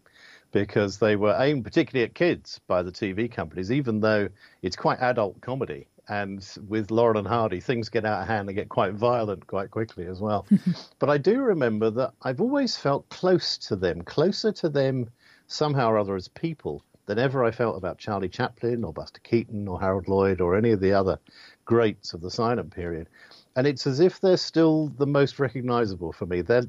because 0.52 0.99
they 0.99 1.16
were 1.16 1.35
aimed 1.38 1.64
particularly 1.64 2.04
at 2.04 2.14
kids 2.14 2.61
by 2.66 2.83
the 2.83 2.92
TV 2.92 3.30
companies, 3.30 3.73
even 3.73 4.00
though 4.00 4.28
it's 4.62 4.76
quite 4.76 5.00
adult 5.00 5.40
comedy 5.40 5.87
and 6.08 6.46
with 6.68 6.90
Laurel 6.90 7.18
and 7.18 7.26
Hardy, 7.26 7.61
things 7.61 7.88
get 7.88 8.04
out 8.04 8.23
of 8.23 8.28
hand 8.28 8.49
and 8.49 8.56
get 8.56 8.68
quite 8.68 8.94
violent 8.94 9.46
quite 9.46 9.70
quickly 9.70 10.06
as 10.06 10.20
well. 10.20 10.46
but 10.99 11.08
I 11.08 11.18
do 11.18 11.40
remember 11.40 11.90
that 11.90 12.12
I've 12.23 12.40
always 12.40 12.76
felt 12.76 13.08
close 13.08 13.58
to 13.58 13.76
them, 13.76 14.02
closer 14.02 14.52
to 14.52 14.68
them 14.68 15.08
somehow 15.46 15.90
or 15.90 15.99
other 15.99 16.16
as 16.16 16.28
people 16.28 16.82
than 17.06 17.18
ever 17.18 17.44
I 17.44 17.50
felt 17.50 17.76
about 17.76 17.99
Charlie 17.99 18.28
Chaplin 18.28 18.84
or 18.84 18.92
Buster 18.92 19.20
Keaton 19.23 19.68
or 19.68 19.80
Harold 19.80 20.08
Lloyd 20.08 20.40
or 20.40 20.56
any 20.56 20.70
of 20.70 20.80
the 20.80 20.92
other 20.92 21.18
greats 21.64 22.14
of 22.14 22.20
the 22.20 22.30
silent 22.30 22.75
period. 22.75 23.08
And 23.56 23.66
it's 23.66 23.87
as 23.87 24.00
if 24.00 24.20
they're 24.20 24.37
still 24.37 24.88
the 24.88 25.06
most 25.06 25.38
recognizable 25.38 26.12
for 26.12 26.26
me. 26.26 26.40
They're, 26.40 26.64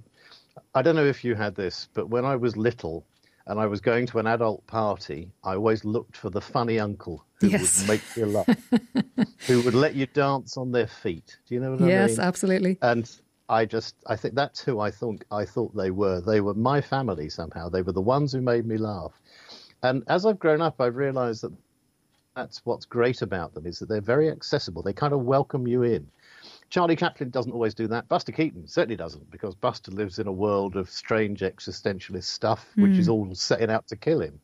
I 0.74 0.82
don't 0.82 0.96
know 0.96 1.06
if 1.06 1.24
you 1.24 1.36
had 1.36 1.56
this, 1.56 1.88
but 1.94 2.10
when 2.10 2.26
I 2.26 2.36
was 2.36 2.58
little, 2.58 3.06
and 3.48 3.60
I 3.60 3.68
was 3.68 3.80
going 3.80 4.08
to 4.08 4.20
an 4.20 4.28
adult 4.28 4.66
party, 4.68 5.32
I 5.44 5.54
always 5.56 5.86
looked 5.86 6.18
for 6.18 6.30
the 6.30 6.42
funny 6.42 6.80
uncle 6.80 7.24
who 7.40 7.50
yes. 7.50 7.82
would 7.82 7.88
make 7.88 8.02
you 8.16 8.26
laugh, 8.26 8.48
who 9.48 9.62
would 9.62 9.76
let 9.76 9.96
you 9.96 10.08
dance 10.08 10.58
on 10.58 10.72
their 10.72 10.88
feet. 10.88 11.38
Do 11.48 11.56
you 11.56 11.62
know 11.62 11.72
what 11.72 11.82
yes, 11.82 11.88
I 11.88 12.08
mean? 12.08 12.10
Yes, 12.10 12.20
absolutely. 12.20 12.78
And 12.82 13.12
I 13.48 13.66
just, 13.66 13.96
I 14.08 14.16
think 14.16 14.34
that's 14.34 14.62
who 14.62 14.80
I 14.80 14.90
thought 14.90 15.24
I 15.32 15.46
thought 15.46 15.76
they 15.76 15.92
were. 15.92 16.22
They 16.22 16.42
were 16.42 16.56
my 16.56 16.82
family 16.82 17.30
somehow. 17.30 17.70
They 17.70 17.84
were 17.84 17.92
the 17.92 18.02
ones 18.02 18.32
who 18.32 18.42
made 18.42 18.66
me 18.66 18.78
laugh. 18.78 19.14
And 19.84 20.04
as 20.08 20.26
I've 20.26 20.40
grown 20.40 20.62
up, 20.62 20.82
I've 20.82 20.96
realised 20.96 21.44
that 21.44 21.54
that's 22.36 22.66
what's 22.66 22.86
great 22.86 23.22
about 23.22 23.54
them 23.54 23.66
is 23.66 23.80
that 23.80 23.88
they're 23.88 24.02
very 24.02 24.30
accessible. 24.30 24.82
They 24.82 24.94
kind 24.94 25.14
of 25.14 25.22
welcome 25.22 25.68
you 25.68 25.84
in. 25.84 26.08
Charlie 26.70 26.96
Chaplin 26.96 27.30
doesn't 27.30 27.52
always 27.52 27.74
do 27.74 27.88
that. 27.88 28.08
Buster 28.08 28.32
Keaton 28.32 28.68
certainly 28.68 28.96
doesn't, 28.96 29.30
because 29.32 29.56
Buster 29.56 29.92
lives 29.92 30.20
in 30.20 30.28
a 30.28 30.32
world 30.32 30.76
of 30.76 30.90
strange 30.90 31.42
existentialist 31.42 32.24
stuff, 32.24 32.68
which 32.76 32.92
mm. 32.92 33.00
is 33.00 33.10
all 33.10 33.34
setting 33.36 33.70
out 33.70 33.88
to 33.88 33.96
kill 33.96 34.22
him. 34.22 34.40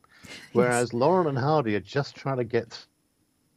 Whereas 0.52 0.88
yes. 0.88 0.92
Laurel 0.92 1.28
and 1.28 1.38
Hardy 1.38 1.74
are 1.74 1.80
just 1.80 2.14
trying 2.14 2.36
to 2.36 2.44
get 2.44 2.86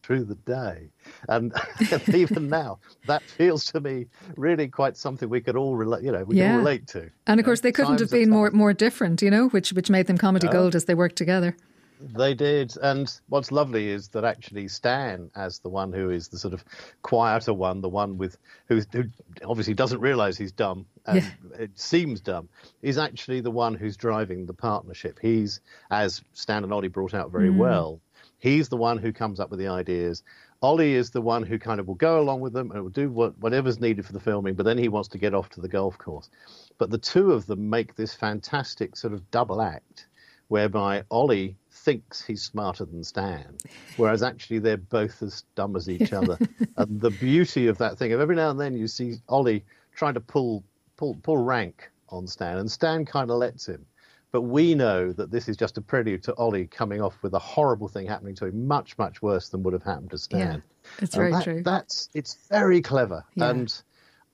through 0.05 0.23
the 0.23 0.35
day. 0.35 0.89
And, 1.29 1.53
and, 1.91 2.15
even 2.15 2.49
now, 2.49 2.79
that 3.07 3.23
feels 3.23 3.65
to 3.71 3.81
me 3.81 4.07
really 4.37 4.67
quite 4.67 4.97
something 4.97 5.29
we 5.29 5.41
could 5.41 5.55
all 5.55 5.75
relate, 5.75 6.03
you 6.03 6.11
know, 6.11 6.23
we 6.23 6.37
yeah. 6.37 6.49
can 6.49 6.57
relate 6.57 6.87
to. 6.87 7.09
And 7.27 7.39
of 7.39 7.45
course, 7.45 7.61
they 7.61 7.71
couldn't 7.71 7.99
have 7.99 8.11
been 8.11 8.29
more 8.29 8.51
more 8.51 8.73
different, 8.73 9.21
you 9.21 9.31
know, 9.31 9.47
which 9.49 9.73
which 9.73 9.89
made 9.89 10.07
them 10.07 10.17
comedy 10.17 10.47
no. 10.47 10.53
gold 10.53 10.75
as 10.75 10.85
they 10.85 10.93
worked 10.93 11.15
together. 11.15 11.55
They 11.99 12.33
did, 12.33 12.75
and 12.81 13.11
what's 13.29 13.51
lovely 13.51 13.89
is 13.89 14.09
that 14.09 14.25
actually 14.25 14.67
Stan, 14.67 15.31
as 15.35 15.59
the 15.59 15.69
one 15.69 15.93
who 15.93 16.09
is 16.09 16.27
the 16.27 16.37
sort 16.37 16.53
of 16.53 16.63
quieter 17.01 17.53
one, 17.53 17.81
the 17.81 17.89
one 17.89 18.17
with 18.17 18.37
who, 18.67 18.81
who 18.91 19.05
obviously 19.43 19.73
doesn't 19.73 20.01
realise 20.01 20.37
he's 20.37 20.51
dumb 20.51 20.85
and 21.05 21.21
yeah. 21.21 21.57
it 21.57 21.79
seems 21.79 22.21
dumb, 22.21 22.49
is 22.81 22.97
actually 22.97 23.39
the 23.41 23.51
one 23.51 23.75
who's 23.75 23.95
driving 23.95 24.45
the 24.45 24.53
partnership. 24.53 25.19
He's, 25.21 25.61
as 25.89 26.21
Stan 26.33 26.63
and 26.63 26.73
Ollie 26.73 26.89
brought 26.89 27.13
out 27.13 27.31
very 27.31 27.49
mm. 27.49 27.57
well, 27.57 28.01
he's 28.39 28.69
the 28.69 28.77
one 28.77 28.97
who 28.97 29.13
comes 29.13 29.39
up 29.39 29.49
with 29.49 29.59
the 29.59 29.67
ideas. 29.67 30.23
Ollie 30.61 30.95
is 30.95 31.11
the 31.11 31.21
one 31.21 31.43
who 31.43 31.59
kind 31.59 31.79
of 31.79 31.87
will 31.87 31.95
go 31.95 32.19
along 32.19 32.41
with 32.41 32.53
them 32.53 32.71
and 32.71 32.81
will 32.81 32.89
do 32.89 33.09
what, 33.09 33.37
whatever's 33.39 33.79
needed 33.79 34.05
for 34.05 34.13
the 34.13 34.19
filming, 34.19 34.55
but 34.55 34.63
then 34.63 34.77
he 34.77 34.89
wants 34.89 35.09
to 35.09 35.17
get 35.17 35.33
off 35.33 35.49
to 35.49 35.61
the 35.61 35.67
golf 35.67 35.97
course. 35.97 36.29
But 36.77 36.89
the 36.89 36.97
two 36.97 37.31
of 37.31 37.45
them 37.45 37.69
make 37.69 37.95
this 37.95 38.13
fantastic 38.13 38.95
sort 38.95 39.13
of 39.13 39.29
double 39.31 39.61
act 39.61 40.07
whereby 40.47 41.03
Ollie 41.09 41.55
thinks 41.85 42.23
he's 42.23 42.41
smarter 42.41 42.83
than 42.83 43.03
Stan, 43.03 43.55
whereas 43.95 44.23
actually 44.23 44.57
they're 44.57 44.75
both 44.75 45.21
as 45.21 45.43
dumb 45.53 45.75
as 45.75 45.87
each 45.87 46.11
other. 46.11 46.37
and 46.77 46.99
the 46.99 47.11
beauty 47.11 47.67
of 47.67 47.77
that 47.77 47.97
thing, 47.97 48.11
of 48.11 48.19
every 48.19 48.35
now 48.35 48.49
and 48.49 48.59
then 48.59 48.75
you 48.75 48.87
see 48.87 49.17
Ollie 49.29 49.63
trying 49.95 50.15
to 50.15 50.19
pull 50.19 50.63
pull 50.97 51.15
pull 51.21 51.37
rank 51.37 51.91
on 52.09 52.25
Stan, 52.27 52.57
and 52.57 52.69
Stan 52.69 53.05
kind 53.05 53.29
of 53.29 53.37
lets 53.37 53.67
him. 53.67 53.85
But 54.31 54.41
we 54.41 54.75
know 54.75 55.13
that 55.13 55.31
this 55.31 55.47
is 55.47 55.55
just 55.55 55.77
a 55.77 55.81
prelude 55.81 56.23
to 56.23 56.35
Ollie 56.35 56.67
coming 56.67 57.01
off 57.01 57.21
with 57.21 57.33
a 57.35 57.39
horrible 57.39 57.87
thing 57.87 58.05
happening 58.07 58.35
to 58.35 58.47
him, 58.47 58.67
much 58.67 58.97
much 58.97 59.21
worse 59.21 59.49
than 59.49 59.61
would 59.63 59.73
have 59.73 59.83
happened 59.83 60.09
to 60.11 60.17
Stan. 60.17 60.39
Yeah, 60.39 60.57
it's 60.99 61.15
very 61.15 61.31
that, 61.31 61.43
true. 61.43 61.61
That's 61.63 62.09
it's 62.15 62.33
very 62.49 62.81
clever, 62.81 63.23
yeah. 63.35 63.51
and 63.51 63.81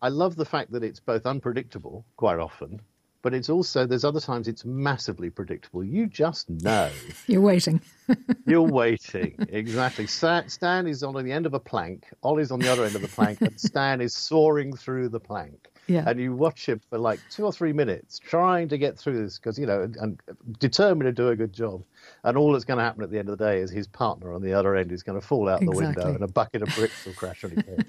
I 0.02 0.08
love 0.08 0.38
the 0.38 0.46
fact 0.46 0.72
that 0.72 0.84
it's 0.84 1.02
both 1.02 1.26
unpredictable 1.26 2.06
quite 2.16 2.40
often, 2.40 2.82
but 3.22 3.34
it's 3.34 3.50
also 3.50 3.86
there's 3.86 4.04
other 4.04 4.20
times 4.20 4.48
it's 4.48 4.66
massively 4.66 5.30
predictable. 5.30 5.84
You 5.84 6.08
just 6.08 6.50
know. 6.50 6.90
You're 7.28 7.42
waiting. 7.42 7.82
You're 8.46 8.62
waiting 8.62 9.36
exactly. 9.50 10.08
Stan 10.08 10.88
is 10.88 11.04
on 11.04 11.24
the 11.24 11.32
end 11.32 11.46
of 11.46 11.54
a 11.54 11.60
plank. 11.60 12.08
Ollie's 12.24 12.52
on 12.52 12.60
the 12.60 12.72
other 12.72 12.84
end 12.84 12.96
of 12.96 13.02
the 13.02 13.08
plank, 13.08 13.42
and 13.42 13.60
Stan 13.60 14.02
is 14.02 14.14
sawing 14.14 14.76
through 14.76 15.10
the 15.10 15.20
plank. 15.20 15.68
Yeah. 15.88 16.04
And 16.08 16.20
you 16.20 16.34
watch 16.34 16.70
him 16.70 16.80
for 16.90 16.98
like 16.98 17.20
two 17.30 17.44
or 17.44 17.52
three 17.52 17.74
minutes 17.74 18.20
trying 18.20 18.70
to 18.70 18.78
get 18.78 18.98
through 18.98 19.24
this 19.24 19.38
because 19.38 19.60
you 19.60 19.66
know 19.66 19.82
and, 19.82 19.96
and 19.98 20.22
determined 20.60 21.08
to 21.08 21.12
do 21.12 21.30
a 21.30 21.36
good 21.36 21.54
job. 21.54 21.84
And 22.24 22.38
all 22.38 22.54
that's 22.54 22.66
going 22.66 22.78
to 22.78 22.84
happen 22.84 23.04
at 23.04 23.12
the 23.12 23.20
end 23.20 23.30
of 23.30 23.38
the 23.38 23.44
day 23.44 23.60
is 23.60 23.72
his 23.72 23.88
partner 23.88 24.34
on 24.34 24.42
the 24.42 24.54
other 24.54 24.76
end 24.76 24.92
is 24.92 25.04
going 25.04 25.20
to 25.20 25.26
fall 25.26 25.50
out 25.50 25.62
exactly. 25.62 25.84
the 25.84 25.88
window 25.88 26.14
and 26.16 26.24
a 26.24 26.28
bucket 26.28 26.62
of 26.62 26.74
bricks 26.76 27.06
will 27.06 27.14
crash 27.14 27.44
on 27.44 27.52
his 27.52 27.66
head. 27.66 27.86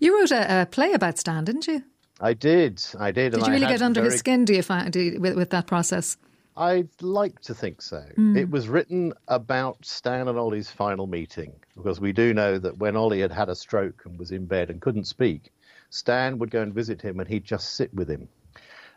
you 0.00 0.18
wrote 0.18 0.30
a, 0.30 0.62
a 0.62 0.66
play 0.66 0.92
about 0.92 1.18
Stan, 1.18 1.44
didn't 1.44 1.66
you? 1.66 1.82
I 2.22 2.34
did. 2.34 2.82
I 2.98 3.10
did. 3.10 3.32
Did 3.32 3.46
you 3.46 3.52
really 3.52 3.66
get 3.66 3.82
under 3.82 4.00
very... 4.00 4.12
his 4.12 4.20
skin? 4.20 4.44
Do 4.44 4.54
you 4.54 4.62
find 4.62 4.92
do 4.92 5.00
you, 5.00 5.20
with, 5.20 5.34
with 5.34 5.50
that 5.50 5.66
process? 5.66 6.16
I'd 6.56 6.90
like 7.00 7.40
to 7.42 7.54
think 7.54 7.82
so. 7.82 8.04
Mm. 8.16 8.36
It 8.36 8.50
was 8.50 8.68
written 8.68 9.14
about 9.26 9.84
Stan 9.84 10.28
and 10.28 10.38
Ollie's 10.38 10.70
final 10.70 11.06
meeting 11.06 11.52
because 11.74 11.98
we 11.98 12.12
do 12.12 12.32
know 12.32 12.58
that 12.58 12.78
when 12.78 12.94
Ollie 12.94 13.20
had 13.20 13.32
had 13.32 13.48
a 13.48 13.54
stroke 13.54 14.02
and 14.04 14.18
was 14.18 14.30
in 14.30 14.46
bed 14.46 14.70
and 14.70 14.80
couldn't 14.80 15.06
speak, 15.06 15.50
Stan 15.90 16.38
would 16.38 16.50
go 16.50 16.62
and 16.62 16.72
visit 16.72 17.00
him 17.00 17.20
and 17.20 17.28
he'd 17.28 17.44
just 17.44 17.74
sit 17.74 17.92
with 17.94 18.08
him. 18.08 18.28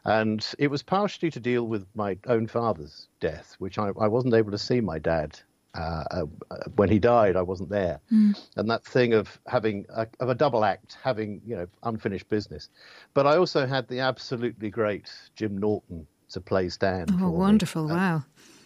And 0.04 0.46
it 0.60 0.68
was 0.68 0.84
partially 0.84 1.32
to 1.32 1.40
deal 1.40 1.66
with 1.66 1.88
my 1.96 2.18
own 2.28 2.46
father's 2.48 3.08
death, 3.20 3.56
which 3.58 3.80
I, 3.80 3.88
I 4.00 4.08
wasn't 4.08 4.36
able 4.36 4.52
to 4.52 4.58
see 4.58 4.82
my 4.82 5.00
dad 5.00 5.40
uh, 5.76 6.04
uh, 6.12 6.26
when 6.76 6.90
he 6.90 7.00
died, 7.00 7.36
I 7.36 7.42
wasn't 7.42 7.70
there, 7.70 8.00
mm. 8.12 8.38
and 8.56 8.70
that 8.70 8.86
thing 8.86 9.14
of 9.14 9.40
having 9.48 9.86
a, 9.90 10.08
of 10.20 10.30
a 10.30 10.36
double 10.36 10.64
act, 10.64 10.98
having 11.04 11.42
you 11.46 11.56
know 11.56 11.68
unfinished 11.84 12.30
business. 12.30 12.70
But 13.14 13.28
I 13.28 13.38
also 13.38 13.66
had 13.66 13.88
the 13.88 14.00
absolutely 14.00 14.70
great 14.70 15.12
Jim 15.36 15.58
Norton 15.58 16.08
to 16.30 16.42
play 16.42 16.70
Stan. 16.70 17.08
Oh, 17.22 17.30
wonderful! 17.30 17.88
Me. 17.88 17.94
Wow. 17.94 18.24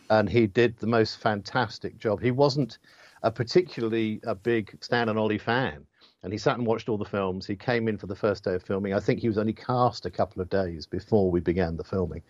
And 0.10 0.30
he 0.30 0.48
did 0.48 0.78
the 0.78 0.88
most 0.88 1.20
fantastic 1.20 1.98
job. 1.98 2.22
He 2.22 2.32
wasn't 2.32 2.80
a 3.24 3.32
particularly 3.32 4.20
a 4.24 4.36
big 4.36 4.78
Stan 4.82 5.10
and 5.10 5.20
Ollie 5.20 5.38
fan, 5.38 5.86
and 6.24 6.34
he 6.34 6.38
sat 6.38 6.58
and 6.58 6.68
watched 6.68 6.90
all 6.90 6.98
the 6.98 7.06
films. 7.06 7.46
He 7.46 7.56
came 7.56 7.88
in 7.88 7.98
for 7.98 8.08
the 8.08 8.16
first 8.16 8.44
day 8.44 8.54
of 8.54 8.64
filming. 8.64 8.94
I 8.94 9.00
think 9.00 9.20
he 9.20 9.28
was 9.28 9.38
only 9.38 9.54
cast 9.54 10.06
a 10.06 10.12
couple 10.12 10.42
of 10.42 10.50
days 10.50 10.86
before 10.86 11.32
we 11.32 11.40
began 11.40 11.78
the 11.78 11.84
filming, 11.84 12.22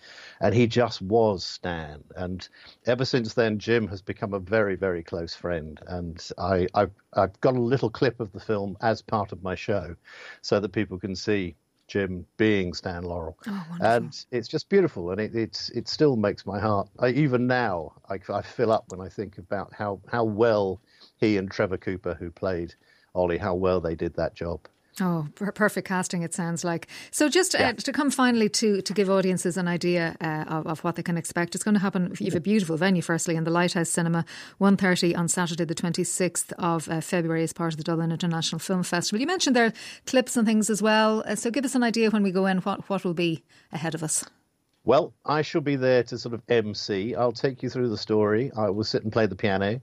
and 0.41 0.53
he 0.53 0.67
just 0.67 1.01
was 1.01 1.43
Stan. 1.43 2.03
And 2.15 2.48
ever 2.86 3.05
since 3.05 3.34
then, 3.34 3.60
Jim 3.60 3.88
has 3.88 4.01
become 4.01 4.34
a 4.34 4.39
very, 4.39 4.75
very 4.75 5.03
close 5.03 5.36
friend. 5.36 5.79
And 5.88 6.25
I, 6.38 6.67
I've, 6.74 6.91
I've 7.13 7.39
got 7.41 7.55
a 7.55 7.62
little 7.62 7.89
clip 7.89 8.19
of 8.19 8.31
the 8.31 8.39
film 8.39 8.77
as 8.81 9.01
part 9.01 9.31
of 9.31 9.43
my 9.43 9.55
show, 9.55 9.96
so 10.41 10.60
that 10.60 10.69
people 10.69 11.00
can 11.00 11.15
see 11.15 11.55
Jim 11.88 12.24
being 12.38 12.74
Stan 12.75 13.01
Laurel, 13.01 13.36
oh, 13.48 13.65
and 13.81 14.25
it's 14.29 14.48
just 14.48 14.69
beautiful, 14.69 15.10
and 15.10 15.19
it 15.19 15.36
it's, 15.36 15.69
it 15.72 15.88
still 15.88 16.15
makes 16.15 16.46
my 16.46 16.60
heart. 16.60 16.88
I, 17.00 17.10
even 17.10 17.48
now, 17.48 17.93
I, 18.08 18.19
I 18.31 18.43
fill 18.43 18.72
up 18.72 18.86
when 18.89 19.01
I 19.01 19.10
think 19.10 19.39
about 19.39 19.74
how 19.74 20.00
how 20.08 20.24
well 20.24 20.79
he 21.17 21.38
and 21.38 21.50
Trevor 21.50 21.77
Cooper, 21.77 22.13
who 22.13 22.29
played 22.29 22.75
Ollie, 23.13 23.37
how 23.37 23.55
well 23.55 23.81
they 23.81 23.95
did 23.95 24.15
that 24.15 24.35
job. 24.35 24.67
Oh, 25.01 25.27
perfect 25.35 25.87
casting! 25.87 26.23
It 26.23 26.33
sounds 26.33 26.63
like. 26.63 26.87
So, 27.11 27.29
just 27.29 27.55
uh, 27.55 27.59
yeah. 27.59 27.71
to 27.71 27.91
come 27.91 28.11
finally 28.11 28.49
to 28.49 28.81
to 28.81 28.93
give 28.93 29.09
audiences 29.09 29.55
an 29.55 29.67
idea 29.67 30.15
uh, 30.19 30.45
of, 30.47 30.67
of, 30.67 30.83
what 30.83 30.95
they 30.95 31.03
can 31.03 31.17
expect, 31.17 31.55
it's 31.55 31.63
going 31.63 31.75
to 31.75 31.79
happen. 31.79 32.13
You 32.19 32.25
have 32.25 32.35
a 32.35 32.41
beautiful 32.41 32.75
venue, 32.75 33.01
firstly, 33.01 33.35
in 33.35 33.43
the 33.43 33.51
Lighthouse 33.51 33.89
Cinema, 33.89 34.25
1.30 34.59 35.17
on 35.17 35.27
Saturday, 35.27 35.65
the 35.65 35.75
twenty 35.75 36.03
sixth 36.03 36.51
of 36.57 36.89
uh, 36.89 37.01
February, 37.01 37.43
as 37.43 37.53
part 37.53 37.73
of 37.73 37.77
the 37.77 37.83
Dublin 37.83 38.11
International 38.11 38.59
Film 38.59 38.83
Festival. 38.83 39.21
You 39.21 39.27
mentioned 39.27 39.55
there 39.55 39.73
clips 40.05 40.35
and 40.35 40.45
things 40.45 40.69
as 40.69 40.81
well. 40.81 41.23
Uh, 41.25 41.35
so, 41.35 41.49
give 41.49 41.65
us 41.65 41.75
an 41.75 41.83
idea 41.83 42.09
when 42.09 42.23
we 42.23 42.31
go 42.31 42.45
in 42.45 42.57
what 42.59 42.89
what 42.89 43.05
will 43.05 43.13
be 43.13 43.43
ahead 43.71 43.95
of 43.95 44.03
us. 44.03 44.25
Well, 44.83 45.13
I 45.25 45.43
shall 45.43 45.61
be 45.61 45.75
there 45.75 46.03
to 46.03 46.17
sort 46.17 46.33
of 46.33 46.41
MC. 46.49 47.15
I'll 47.15 47.31
take 47.31 47.63
you 47.63 47.69
through 47.69 47.89
the 47.89 47.97
story. 47.97 48.51
I 48.57 48.69
will 48.69 48.83
sit 48.83 49.03
and 49.03 49.13
play 49.13 49.27
the 49.27 49.35
piano. 49.35 49.81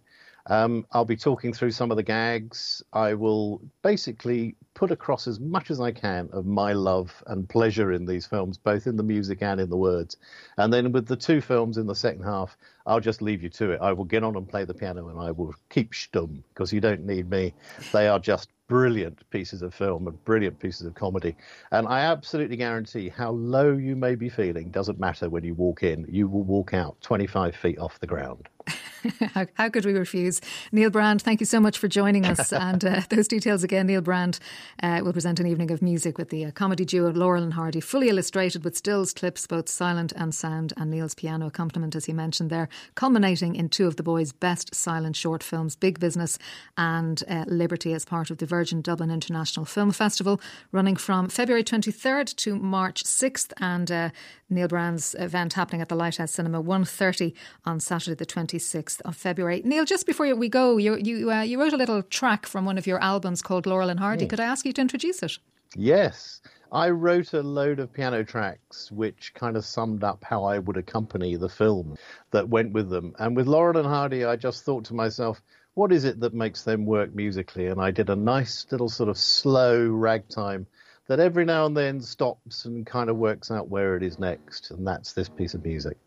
Um, 0.48 0.86
I'll 0.92 1.04
be 1.04 1.16
talking 1.16 1.52
through 1.52 1.72
some 1.72 1.90
of 1.90 1.96
the 1.96 2.02
gags. 2.02 2.82
I 2.92 3.14
will 3.14 3.60
basically 3.82 4.54
put 4.74 4.90
across 4.90 5.26
as 5.26 5.40
much 5.40 5.70
as 5.70 5.80
I 5.80 5.90
can 5.90 6.28
of 6.32 6.46
my 6.46 6.72
love 6.72 7.22
and 7.26 7.48
pleasure 7.48 7.92
in 7.92 8.06
these 8.06 8.26
films, 8.26 8.56
both 8.56 8.86
in 8.86 8.96
the 8.96 9.02
music 9.02 9.42
and 9.42 9.60
in 9.60 9.70
the 9.70 9.76
words. 9.76 10.16
And 10.56 10.72
then 10.72 10.92
with 10.92 11.06
the 11.06 11.16
two 11.16 11.40
films 11.40 11.78
in 11.78 11.86
the 11.86 11.94
second 11.94 12.22
half, 12.22 12.56
I'll 12.86 13.00
just 13.00 13.20
leave 13.20 13.42
you 13.42 13.48
to 13.50 13.72
it. 13.72 13.80
I 13.80 13.92
will 13.92 14.04
get 14.04 14.22
on 14.22 14.36
and 14.36 14.48
play 14.48 14.64
the 14.64 14.74
piano 14.74 15.08
and 15.08 15.18
I 15.18 15.30
will 15.30 15.54
keep 15.70 15.92
stum 15.92 16.42
because 16.54 16.72
you 16.72 16.80
don't 16.80 17.04
need 17.04 17.28
me. 17.28 17.52
They 17.92 18.08
are 18.08 18.18
just 18.18 18.50
brilliant 18.68 19.28
pieces 19.30 19.62
of 19.62 19.74
film 19.74 20.08
and 20.08 20.24
brilliant 20.24 20.58
pieces 20.58 20.86
of 20.86 20.94
comedy. 20.94 21.36
And 21.70 21.86
I 21.86 22.00
absolutely 22.00 22.56
guarantee 22.56 23.08
how 23.08 23.30
low 23.30 23.72
you 23.72 23.96
may 23.96 24.14
be 24.14 24.28
feeling 24.28 24.70
doesn't 24.70 24.98
matter 24.98 25.28
when 25.28 25.44
you 25.44 25.54
walk 25.54 25.82
in. 25.82 26.06
You 26.08 26.28
will 26.28 26.42
walk 26.42 26.74
out 26.74 27.00
25 27.00 27.54
feet 27.54 27.78
off 27.78 28.00
the 28.00 28.06
ground. 28.06 28.48
how, 29.34 29.46
how, 29.54 29.68
could 29.68 29.84
we 29.84 29.92
refuse? 29.92 30.40
Neil 30.72 30.90
Brand, 30.90 31.22
thank 31.22 31.40
you 31.40 31.46
so 31.46 31.60
much 31.60 31.78
for 31.78 31.86
joining 31.88 32.26
us. 32.26 32.52
and 32.52 32.84
uh, 32.84 33.02
those 33.08 33.28
details 33.28 33.62
again, 33.62 33.86
Neil 33.86 34.00
Brand 34.00 34.38
uh, 34.82 35.00
will 35.04 35.12
present 35.12 35.38
an 35.38 35.46
evening 35.46 35.70
of 35.70 35.82
music 35.82 36.18
with 36.18 36.30
the 36.30 36.46
uh, 36.46 36.50
comedy 36.50 36.84
duo 36.84 37.12
Laurel 37.12 37.44
and 37.44 37.54
Hardy, 37.54 37.80
fully 37.80 38.08
illustrated 38.08 38.64
with 38.64 38.76
stills, 38.76 39.12
clips, 39.12 39.46
both 39.46 39.68
silent 39.68 40.12
and 40.16 40.34
sound, 40.34 40.72
and 40.76 40.90
Neil's 40.90 41.14
piano 41.14 41.46
accompaniment, 41.46 41.94
as 41.94 42.06
he 42.06 42.12
mentioned 42.12 42.50
there, 42.50 42.68
culminating 42.94 43.54
in 43.54 43.68
two 43.68 43.86
of 43.86 43.96
the 43.96 44.02
boys' 44.02 44.32
best 44.32 44.74
silent 44.74 45.16
short 45.16 45.42
films, 45.42 45.76
Big 45.76 45.98
Business 46.00 46.38
and 46.76 47.22
uh, 47.28 47.44
Liberty, 47.46 47.92
as 47.92 48.04
part 48.04 48.30
of 48.30 48.38
the 48.38 48.46
Virgin 48.46 48.80
Dublin 48.80 49.10
International 49.10 49.64
Film 49.66 49.90
Festival, 49.90 50.40
running 50.72 50.96
from 50.96 51.28
February 51.28 51.64
23rd 51.64 52.34
to 52.36 52.56
March 52.56 53.04
6th. 53.04 53.52
And 53.58 53.90
uh, 53.90 54.10
Neil 54.48 54.68
Brand's 54.68 55.14
event 55.18 55.54
happening 55.54 55.80
at 55.80 55.88
the 55.88 55.96
Lighthouse 55.96 56.32
Cinema, 56.32 56.62
1.30 56.62 57.34
on 57.64 57.80
Saturday, 57.80 58.14
the 58.14 58.26
26th. 58.26 59.00
of 59.04 59.16
February. 59.16 59.62
Neil, 59.64 59.84
just 59.84 60.06
before 60.06 60.32
we 60.34 60.48
go, 60.48 60.76
you 60.76 60.96
you 60.96 61.30
uh, 61.30 61.42
you 61.42 61.60
wrote 61.60 61.72
a 61.72 61.76
little 61.76 62.02
track 62.02 62.46
from 62.46 62.64
one 62.64 62.78
of 62.78 62.86
your 62.86 63.00
albums 63.00 63.42
called 63.42 63.66
Laurel 63.66 63.90
and 63.90 64.00
Hardy. 64.00 64.26
Mm. 64.26 64.30
Could 64.30 64.40
I 64.40 64.44
ask 64.44 64.64
you 64.64 64.72
to 64.72 64.80
introduce 64.80 65.22
it? 65.22 65.38
Yes. 65.74 66.40
I 66.72 66.90
wrote 66.90 67.32
a 67.32 67.42
load 67.42 67.78
of 67.78 67.92
piano 67.92 68.24
tracks 68.24 68.90
which 68.90 69.32
kind 69.34 69.56
of 69.56 69.64
summed 69.64 70.02
up 70.02 70.24
how 70.24 70.44
I 70.44 70.58
would 70.58 70.76
accompany 70.76 71.36
the 71.36 71.48
film 71.48 71.96
that 72.32 72.48
went 72.48 72.72
with 72.72 72.90
them. 72.90 73.14
And 73.18 73.36
with 73.36 73.46
Laurel 73.46 73.78
and 73.78 73.86
Hardy, 73.86 74.24
I 74.24 74.36
just 74.36 74.64
thought 74.64 74.86
to 74.86 74.94
myself, 74.94 75.40
what 75.74 75.92
is 75.92 76.04
it 76.04 76.20
that 76.20 76.34
makes 76.34 76.62
them 76.62 76.86
work 76.86 77.14
musically? 77.14 77.66
And 77.66 77.80
I 77.80 77.90
did 77.90 78.10
a 78.10 78.16
nice 78.16 78.66
little 78.70 78.88
sort 78.88 79.08
of 79.08 79.18
slow 79.18 79.86
ragtime 79.86 80.66
that 81.06 81.20
every 81.20 81.44
now 81.44 81.66
and 81.66 81.76
then 81.76 82.00
stops 82.00 82.64
and 82.64 82.84
kind 82.84 83.10
of 83.10 83.16
works 83.16 83.50
out 83.50 83.68
where 83.68 83.96
it 83.96 84.02
is 84.02 84.18
next. 84.18 84.70
And 84.70 84.86
that's 84.86 85.12
this 85.12 85.28
piece 85.28 85.54
of 85.54 85.64
music. 85.64 85.98